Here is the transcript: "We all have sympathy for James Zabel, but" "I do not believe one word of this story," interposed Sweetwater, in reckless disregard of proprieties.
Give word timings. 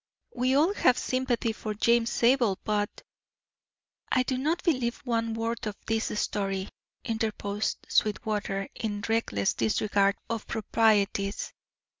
"We 0.33 0.55
all 0.55 0.73
have 0.73 0.97
sympathy 0.97 1.53
for 1.53 1.75
James 1.75 2.09
Zabel, 2.11 2.57
but" 2.63 2.89
"I 4.11 4.23
do 4.23 4.35
not 4.35 4.63
believe 4.63 4.97
one 5.05 5.35
word 5.35 5.67
of 5.67 5.75
this 5.85 6.19
story," 6.19 6.69
interposed 7.05 7.85
Sweetwater, 7.87 8.67
in 8.73 9.03
reckless 9.07 9.53
disregard 9.53 10.15
of 10.27 10.47
proprieties. 10.47 11.53